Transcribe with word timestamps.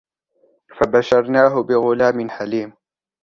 فبشرناه 0.77 1.63
بغلام 1.63 2.29
حليم 2.29 2.73